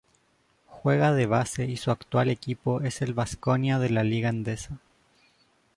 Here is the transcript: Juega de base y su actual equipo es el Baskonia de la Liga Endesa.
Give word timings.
Juega 0.65 1.13
de 1.13 1.27
base 1.27 1.65
y 1.65 1.77
su 1.77 1.91
actual 1.91 2.31
equipo 2.31 2.81
es 2.81 3.03
el 3.03 3.13
Baskonia 3.13 3.77
de 3.77 3.91
la 3.91 4.03
Liga 4.03 4.29
Endesa. 4.29 4.79